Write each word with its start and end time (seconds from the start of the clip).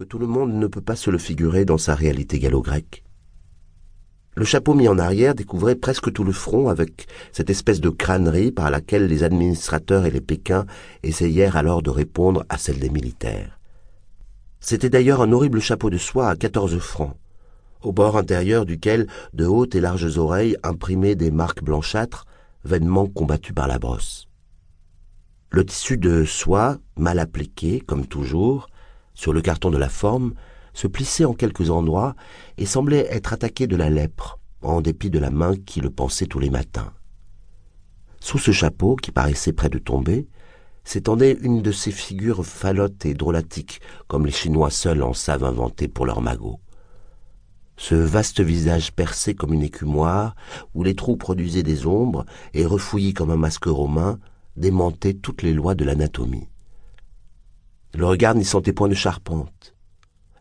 que 0.00 0.04
tout 0.06 0.18
le 0.18 0.26
monde 0.26 0.54
ne 0.54 0.66
peut 0.66 0.80
pas 0.80 0.96
se 0.96 1.10
le 1.10 1.18
figurer 1.18 1.66
dans 1.66 1.76
sa 1.76 1.94
réalité 1.94 2.38
gallo-grecque. 2.38 3.04
Le 4.34 4.46
chapeau 4.46 4.72
mis 4.72 4.88
en 4.88 4.98
arrière 4.98 5.34
découvrait 5.34 5.74
presque 5.74 6.10
tout 6.10 6.24
le 6.24 6.32
front 6.32 6.70
avec 6.70 7.06
cette 7.32 7.50
espèce 7.50 7.82
de 7.82 7.90
crânerie 7.90 8.50
par 8.50 8.70
laquelle 8.70 9.08
les 9.08 9.24
administrateurs 9.24 10.06
et 10.06 10.10
les 10.10 10.22
Pékins 10.22 10.64
essayèrent 11.02 11.58
alors 11.58 11.82
de 11.82 11.90
répondre 11.90 12.46
à 12.48 12.56
celle 12.56 12.78
des 12.78 12.88
militaires. 12.88 13.60
C'était 14.58 14.88
d'ailleurs 14.88 15.20
un 15.20 15.32
horrible 15.32 15.60
chapeau 15.60 15.90
de 15.90 15.98
soie 15.98 16.30
à 16.30 16.36
quatorze 16.36 16.78
francs, 16.78 17.18
au 17.82 17.92
bord 17.92 18.16
intérieur 18.16 18.64
duquel 18.64 19.06
de 19.34 19.44
hautes 19.44 19.74
et 19.74 19.82
larges 19.82 20.16
oreilles 20.16 20.56
imprimaient 20.62 21.14
des 21.14 21.30
marques 21.30 21.62
blanchâtres, 21.62 22.24
vainement 22.64 23.06
combattues 23.06 23.52
par 23.52 23.68
la 23.68 23.78
brosse. 23.78 24.28
Le 25.50 25.66
tissu 25.66 25.98
de 25.98 26.24
soie, 26.24 26.78
mal 26.96 27.18
appliqué, 27.18 27.80
comme 27.80 28.06
toujours, 28.06 28.69
sur 29.14 29.32
le 29.32 29.40
carton 29.40 29.70
de 29.70 29.78
la 29.78 29.88
forme, 29.88 30.34
se 30.72 30.86
plissait 30.86 31.24
en 31.24 31.34
quelques 31.34 31.70
endroits 31.70 32.14
et 32.58 32.66
semblait 32.66 33.08
être 33.10 33.32
attaqué 33.32 33.66
de 33.66 33.76
la 33.76 33.90
lèpre, 33.90 34.38
en 34.62 34.80
dépit 34.80 35.10
de 35.10 35.18
la 35.18 35.30
main 35.30 35.54
qui 35.56 35.80
le 35.80 35.90
pensait 35.90 36.26
tous 36.26 36.38
les 36.38 36.50
matins. 36.50 36.92
Sous 38.20 38.38
ce 38.38 38.52
chapeau, 38.52 38.96
qui 38.96 39.12
paraissait 39.12 39.52
près 39.52 39.70
de 39.70 39.78
tomber, 39.78 40.28
s'étendait 40.84 41.38
une 41.40 41.62
de 41.62 41.72
ces 41.72 41.90
figures 41.90 42.44
falottes 42.44 43.06
et 43.06 43.14
drôlatiques, 43.14 43.80
comme 44.08 44.26
les 44.26 44.32
Chinois 44.32 44.70
seuls 44.70 45.02
en 45.02 45.14
savent 45.14 45.44
inventer 45.44 45.88
pour 45.88 46.06
leurs 46.06 46.20
magots. 46.20 46.60
Ce 47.76 47.94
vaste 47.94 48.40
visage 48.40 48.92
percé 48.92 49.34
comme 49.34 49.54
une 49.54 49.62
écumoire, 49.62 50.34
où 50.74 50.82
les 50.82 50.94
trous 50.94 51.16
produisaient 51.16 51.62
des 51.62 51.86
ombres, 51.86 52.26
et 52.52 52.66
refouillis 52.66 53.14
comme 53.14 53.30
un 53.30 53.36
masque 53.36 53.64
romain, 53.64 54.18
démentait 54.56 55.14
toutes 55.14 55.42
les 55.42 55.54
lois 55.54 55.74
de 55.74 55.84
l'anatomie. 55.84 56.48
Le 57.94 58.06
regard 58.06 58.34
n'y 58.34 58.44
sentait 58.44 58.72
point 58.72 58.88
de 58.88 58.94
charpente. 58.94 59.74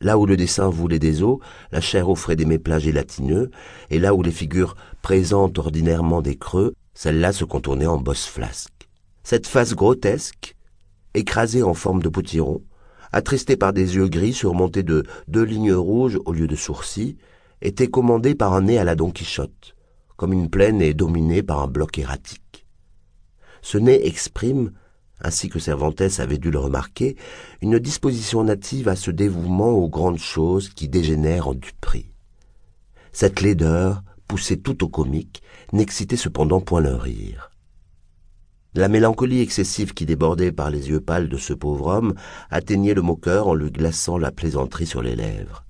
Là 0.00 0.18
où 0.18 0.26
le 0.26 0.36
dessin 0.36 0.68
voulait 0.68 0.98
des 0.98 1.22
os, 1.22 1.38
la 1.72 1.80
chair 1.80 2.10
offrait 2.10 2.36
des 2.36 2.44
méplats 2.44 2.78
gélatineux, 2.78 3.50
et 3.90 3.98
là 3.98 4.14
où 4.14 4.22
les 4.22 4.32
figures 4.32 4.76
présentent 5.00 5.58
ordinairement 5.58 6.22
des 6.22 6.36
creux, 6.36 6.74
celle-là 6.92 7.32
se 7.32 7.44
contournait 7.44 7.86
en 7.86 7.98
bosse 7.98 8.26
flasque. 8.26 8.88
Cette 9.22 9.46
face 9.46 9.74
grotesque, 9.74 10.54
écrasée 11.14 11.62
en 11.62 11.74
forme 11.74 12.02
de 12.02 12.08
potiron, 12.08 12.62
attristée 13.12 13.56
par 13.56 13.72
des 13.72 13.96
yeux 13.96 14.08
gris 14.08 14.34
surmontés 14.34 14.82
de 14.82 15.04
deux 15.28 15.44
lignes 15.44 15.72
rouges 15.72 16.18
au 16.26 16.32
lieu 16.32 16.46
de 16.46 16.56
sourcils, 16.56 17.16
était 17.62 17.88
commandée 17.88 18.34
par 18.34 18.52
un 18.52 18.62
nez 18.62 18.78
à 18.78 18.84
la 18.84 18.94
Don 18.94 19.10
Quichotte, 19.10 19.74
comme 20.16 20.32
une 20.32 20.50
plaine 20.50 20.82
est 20.82 20.94
dominée 20.94 21.42
par 21.42 21.60
un 21.60 21.68
bloc 21.68 21.98
erratique. 21.98 22.66
Ce 23.62 23.78
nez 23.78 24.06
exprime, 24.06 24.72
ainsi 25.20 25.48
que 25.48 25.58
Cervantes 25.58 26.18
avait 26.18 26.38
dû 26.38 26.50
le 26.50 26.58
remarquer, 26.58 27.16
une 27.62 27.78
disposition 27.78 28.44
native 28.44 28.88
à 28.88 28.96
ce 28.96 29.10
dévouement 29.10 29.70
aux 29.70 29.88
grandes 29.88 30.18
choses 30.18 30.68
qui 30.68 30.88
dégénèrent 30.88 31.48
en 31.48 31.54
duperie. 31.54 32.10
Cette 33.12 33.40
laideur, 33.40 34.02
poussée 34.28 34.58
tout 34.58 34.84
au 34.84 34.88
comique, 34.88 35.42
n'excitait 35.72 36.16
cependant 36.16 36.60
point 36.60 36.80
le 36.80 36.94
rire. 36.94 37.50
La 38.74 38.88
mélancolie 38.88 39.40
excessive 39.40 39.94
qui 39.94 40.04
débordait 40.04 40.52
par 40.52 40.70
les 40.70 40.90
yeux 40.90 41.00
pâles 41.00 41.30
de 41.30 41.38
ce 41.38 41.54
pauvre 41.54 41.86
homme 41.86 42.14
atteignait 42.50 42.92
le 42.92 43.00
moqueur 43.00 43.48
en 43.48 43.54
lui 43.54 43.70
glaçant 43.70 44.18
la 44.18 44.30
plaisanterie 44.30 44.86
sur 44.86 45.00
les 45.00 45.16
lèvres. 45.16 45.64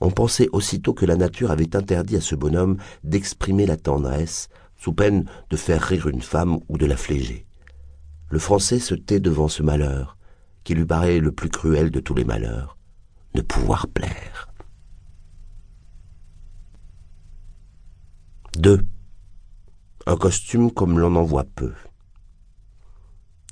On 0.00 0.10
pensait 0.10 0.50
aussitôt 0.52 0.92
que 0.92 1.06
la 1.06 1.16
nature 1.16 1.50
avait 1.50 1.74
interdit 1.74 2.16
à 2.16 2.20
ce 2.20 2.34
bonhomme 2.34 2.76
d'exprimer 3.04 3.64
la 3.64 3.78
tendresse, 3.78 4.48
sous 4.76 4.92
peine 4.92 5.24
de 5.48 5.56
faire 5.56 5.80
rire 5.80 6.08
une 6.08 6.20
femme 6.20 6.58
ou 6.68 6.76
de 6.76 6.84
la 6.84 6.96
fléger 6.96 7.46
le 8.32 8.38
Français 8.38 8.78
se 8.78 8.94
tait 8.94 9.20
devant 9.20 9.48
ce 9.48 9.62
malheur, 9.62 10.16
qui 10.64 10.74
lui 10.74 10.86
paraît 10.86 11.20
le 11.20 11.32
plus 11.32 11.50
cruel 11.50 11.90
de 11.90 12.00
tous 12.00 12.14
les 12.14 12.24
malheurs, 12.24 12.78
ne 13.34 13.42
pouvoir 13.42 13.88
plaire. 13.88 14.48
2. 18.56 18.80
Un 20.06 20.16
costume 20.16 20.70
comme 20.70 20.98
l'on 20.98 21.14
en 21.16 21.24
voit 21.24 21.44
peu. 21.44 21.74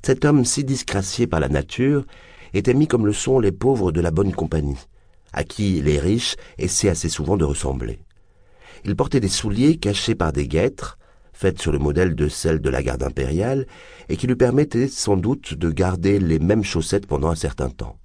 Cet 0.03 0.25
homme 0.25 0.45
si 0.45 0.63
disgracié 0.63 1.27
par 1.27 1.39
la 1.39 1.49
nature 1.49 2.03
était 2.55 2.73
mis 2.73 2.87
comme 2.87 3.05
le 3.05 3.13
sont 3.13 3.39
les 3.39 3.51
pauvres 3.51 3.91
de 3.91 4.01
la 4.01 4.09
bonne 4.09 4.33
compagnie, 4.33 4.87
à 5.31 5.43
qui 5.43 5.79
les 5.83 5.99
riches 5.99 6.37
essaient 6.57 6.89
assez 6.89 7.09
souvent 7.09 7.37
de 7.37 7.45
ressembler. 7.45 7.99
Il 8.83 8.95
portait 8.95 9.19
des 9.19 9.27
souliers 9.27 9.77
cachés 9.77 10.15
par 10.15 10.33
des 10.33 10.47
guêtres, 10.47 10.97
faite 11.41 11.59
sur 11.59 11.71
le 11.71 11.79
modèle 11.79 12.13
de 12.13 12.27
celle 12.27 12.61
de 12.61 12.69
la 12.69 12.83
garde 12.83 13.01
impériale, 13.01 13.65
et 14.09 14.15
qui 14.15 14.27
lui 14.27 14.35
permettait 14.35 14.87
sans 14.87 15.17
doute 15.17 15.55
de 15.55 15.71
garder 15.71 16.19
les 16.19 16.37
mêmes 16.37 16.63
chaussettes 16.63 17.07
pendant 17.07 17.29
un 17.29 17.35
certain 17.35 17.71
temps. 17.71 17.97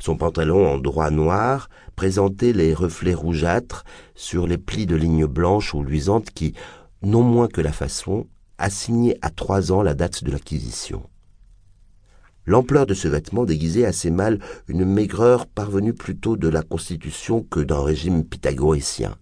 Son 0.00 0.16
pantalon 0.16 0.66
en 0.66 0.76
droit 0.76 1.10
noir 1.10 1.70
présentait 1.94 2.52
les 2.52 2.74
reflets 2.74 3.14
rougeâtres 3.14 3.84
sur 4.16 4.48
les 4.48 4.58
plis 4.58 4.86
de 4.86 4.96
lignes 4.96 5.26
blanches 5.26 5.72
ou 5.72 5.84
luisantes 5.84 6.30
qui, 6.30 6.54
non 7.02 7.22
moins 7.22 7.46
que 7.46 7.60
la 7.60 7.72
façon, 7.72 8.26
assignaient 8.58 9.18
à 9.22 9.30
trois 9.30 9.70
ans 9.70 9.82
la 9.82 9.94
date 9.94 10.24
de 10.24 10.32
l'acquisition. 10.32 11.08
L'ampleur 12.44 12.86
de 12.86 12.94
ce 12.94 13.06
vêtement 13.06 13.44
déguisait 13.44 13.84
assez 13.84 14.10
mal 14.10 14.40
une 14.66 14.84
maigreur 14.84 15.46
parvenue 15.46 15.94
plutôt 15.94 16.36
de 16.36 16.48
la 16.48 16.62
constitution 16.62 17.44
que 17.44 17.60
d'un 17.60 17.84
régime 17.84 18.24
pythagorécien 18.24 19.16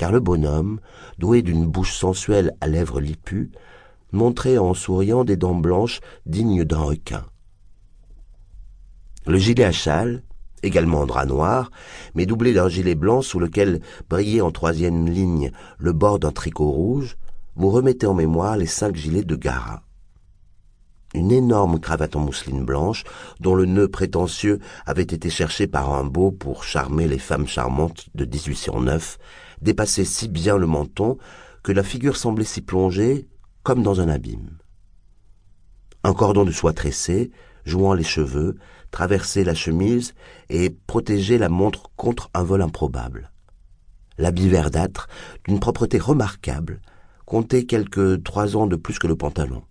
car 0.00 0.12
le 0.12 0.20
bonhomme, 0.20 0.80
doué 1.18 1.42
d'une 1.42 1.66
bouche 1.66 1.94
sensuelle 1.94 2.56
à 2.62 2.68
lèvres 2.68 3.02
lipues, 3.02 3.50
montrait 4.12 4.56
en 4.56 4.72
souriant 4.72 5.24
des 5.24 5.36
dents 5.36 5.54
blanches 5.54 6.00
dignes 6.24 6.64
d'un 6.64 6.80
requin. 6.80 7.26
Le 9.26 9.36
gilet 9.36 9.64
à 9.64 9.72
châle, 9.72 10.22
également 10.62 11.00
en 11.00 11.06
drap 11.06 11.26
noir, 11.26 11.70
mais 12.14 12.24
doublé 12.24 12.54
d'un 12.54 12.70
gilet 12.70 12.94
blanc 12.94 13.20
sous 13.20 13.38
lequel 13.38 13.82
brillait 14.08 14.40
en 14.40 14.50
troisième 14.50 15.06
ligne 15.06 15.52
le 15.76 15.92
bord 15.92 16.18
d'un 16.18 16.32
tricot 16.32 16.70
rouge, 16.70 17.18
vous 17.56 17.68
remettait 17.68 18.06
en 18.06 18.14
mémoire 18.14 18.56
les 18.56 18.64
cinq 18.64 18.96
gilets 18.96 19.22
de 19.22 19.36
Gara. 19.36 19.82
Une 21.12 21.32
énorme 21.32 21.80
cravate 21.80 22.14
en 22.14 22.20
mousseline 22.20 22.64
blanche, 22.64 23.04
dont 23.40 23.56
le 23.56 23.66
nœud 23.66 23.88
prétentieux 23.88 24.60
avait 24.86 25.02
été 25.02 25.28
cherché 25.28 25.66
par 25.66 25.92
un 25.92 26.04
beau 26.04 26.30
pour 26.30 26.62
charmer 26.62 27.08
les 27.08 27.18
femmes 27.18 27.48
charmantes 27.48 28.06
de 28.14 28.24
1809, 28.24 29.18
dépassait 29.60 30.04
si 30.04 30.28
bien 30.28 30.56
le 30.56 30.66
menton 30.66 31.18
que 31.62 31.72
la 31.72 31.82
figure 31.82 32.16
semblait 32.16 32.44
s'y 32.44 32.60
plonger 32.60 33.28
comme 33.64 33.82
dans 33.82 34.00
un 34.00 34.08
abîme. 34.08 34.58
Un 36.04 36.14
cordon 36.14 36.44
de 36.44 36.52
soie 36.52 36.72
tressé, 36.72 37.30
jouant 37.64 37.92
les 37.92 38.04
cheveux, 38.04 38.56
traversait 38.90 39.44
la 39.44 39.54
chemise 39.54 40.14
et 40.48 40.70
protégeait 40.70 41.38
la 41.38 41.48
montre 41.48 41.90
contre 41.96 42.30
un 42.34 42.42
vol 42.42 42.62
improbable. 42.62 43.32
L'habit 44.16 44.48
verdâtre, 44.48 45.08
d'une 45.46 45.60
propreté 45.60 45.98
remarquable, 45.98 46.80
comptait 47.26 47.64
quelques 47.64 48.22
trois 48.22 48.56
ans 48.56 48.66
de 48.66 48.76
plus 48.76 48.98
que 48.98 49.06
le 49.06 49.16
pantalon. 49.16 49.62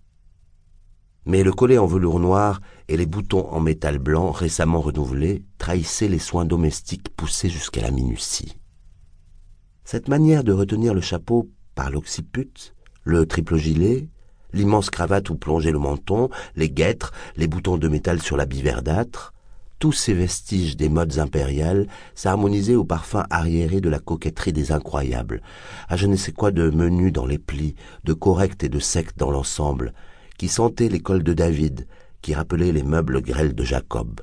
Mais 1.30 1.44
le 1.44 1.52
collet 1.52 1.78
en 1.78 1.86
velours 1.86 2.20
noir 2.20 2.60
et 2.88 2.98
les 2.98 3.06
boutons 3.06 3.48
en 3.52 3.60
métal 3.60 4.00
blanc 4.00 4.32
récemment 4.32 4.82
renouvelés 4.82 5.44
trahissaient 5.60 6.08
les 6.08 6.18
soins 6.18 6.44
domestiques 6.44 7.16
poussés 7.16 7.52
jusqu'à 7.52 7.84
la 7.84 7.92
minutie. 7.92 8.58
Cette 9.84 10.08
manière 10.08 10.44
de 10.44 10.54
retenir 10.54 10.96
le 10.96 11.02
chapeau 11.02 11.48
par 11.76 11.92
l'occiput, 11.92 12.74
le 13.04 13.28
triple 13.28 13.58
gilet, 13.58 14.10
l'immense 14.54 14.90
cravate 14.90 15.30
où 15.30 15.36
plongeait 15.36 15.72
le 15.72 15.78
menton, 15.78 16.30
les 16.56 16.72
guêtres, 16.72 17.14
les 17.38 17.48
boutons 17.48 17.78
de 17.78 17.88
métal 17.88 18.20
sur 18.24 18.36
l'habit 18.36 18.64
verdâtre, 18.64 19.36
tous 19.78 19.92
ces 19.92 20.16
vestiges 20.16 20.78
des 20.78 20.90
modes 20.90 21.20
impériales 21.20 21.86
s'harmonisaient 22.16 22.74
au 22.74 22.86
parfum 22.86 23.28
arriéré 23.30 23.82
de 23.82 23.90
la 23.90 24.00
coquetterie 24.00 24.52
des 24.52 24.72
incroyables, 24.72 25.44
à 25.90 25.96
je 25.96 26.08
ne 26.08 26.16
sais 26.16 26.32
quoi 26.32 26.50
de 26.50 26.72
menu 26.72 27.12
dans 27.12 27.28
les 27.28 27.38
plis, 27.38 27.76
de 28.04 28.14
correct 28.14 28.64
et 28.64 28.70
de 28.70 28.80
sec 28.80 29.16
dans 29.16 29.30
l'ensemble, 29.30 29.94
qui 30.40 30.48
sentait 30.48 30.88
l'école 30.88 31.22
de 31.22 31.34
David, 31.34 31.86
qui 32.22 32.34
rappelait 32.34 32.72
les 32.72 32.82
meubles 32.82 33.22
grêles 33.22 33.54
de 33.54 33.64
Jacob. 33.66 34.22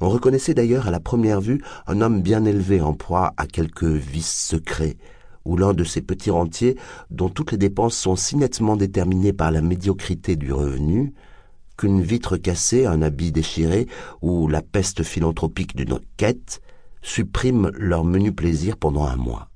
On 0.00 0.10
reconnaissait 0.10 0.54
d'ailleurs 0.54 0.86
à 0.86 0.90
la 0.90 1.00
première 1.00 1.40
vue 1.40 1.62
un 1.86 2.02
homme 2.02 2.20
bien 2.20 2.44
élevé 2.44 2.82
en 2.82 2.92
proie 2.92 3.32
à 3.38 3.46
quelques 3.46 3.84
vices 3.84 4.46
secrets, 4.48 4.98
ou 5.46 5.56
l'un 5.56 5.72
de 5.72 5.82
ces 5.82 6.02
petits 6.02 6.30
rentiers 6.30 6.76
dont 7.10 7.30
toutes 7.30 7.52
les 7.52 7.58
dépenses 7.58 7.96
sont 7.96 8.16
si 8.16 8.36
nettement 8.36 8.76
déterminées 8.76 9.32
par 9.32 9.50
la 9.50 9.62
médiocrité 9.62 10.36
du 10.36 10.52
revenu, 10.52 11.14
qu'une 11.78 12.02
vitre 12.02 12.36
cassée, 12.36 12.84
un 12.84 13.00
habit 13.00 13.32
déchiré 13.32 13.88
ou 14.20 14.46
la 14.46 14.60
peste 14.60 15.02
philanthropique 15.02 15.74
d'une 15.74 16.00
quête 16.18 16.60
suppriment 17.00 17.70
leur 17.74 18.04
menu 18.04 18.32
plaisir 18.32 18.76
pendant 18.76 19.06
un 19.06 19.16
mois. 19.16 19.48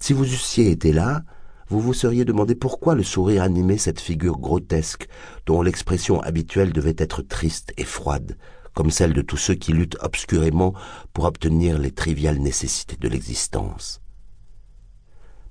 Si 0.00 0.14
vous 0.14 0.24
eussiez 0.24 0.70
été 0.70 0.94
là, 0.94 1.22
vous 1.68 1.80
vous 1.80 1.94
seriez 1.94 2.24
demandé 2.24 2.54
pourquoi 2.54 2.94
le 2.94 3.02
sourire 3.02 3.42
animait 3.42 3.78
cette 3.78 4.00
figure 4.00 4.38
grotesque 4.38 5.08
dont 5.46 5.60
l'expression 5.60 6.20
habituelle 6.20 6.72
devait 6.72 6.96
être 6.96 7.22
triste 7.22 7.72
et 7.76 7.84
froide, 7.84 8.38
comme 8.74 8.90
celle 8.90 9.12
de 9.12 9.22
tous 9.22 9.36
ceux 9.36 9.54
qui 9.54 9.72
luttent 9.72 9.98
obscurément 10.00 10.72
pour 11.12 11.24
obtenir 11.24 11.78
les 11.78 11.90
triviales 11.90 12.38
nécessités 12.38 12.96
de 12.96 13.08
l'existence. 13.08 14.00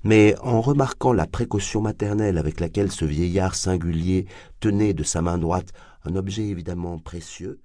Mais 0.03 0.35
en 0.41 0.61
remarquant 0.61 1.13
la 1.13 1.27
précaution 1.27 1.81
maternelle 1.81 2.37
avec 2.37 2.59
laquelle 2.59 2.91
ce 2.91 3.05
vieillard 3.05 3.55
singulier 3.55 4.25
tenait 4.59 4.93
de 4.93 5.03
sa 5.03 5.21
main 5.21 5.37
droite 5.37 5.73
un 6.05 6.15
objet 6.15 6.47
évidemment 6.47 6.97
précieux, 6.97 7.59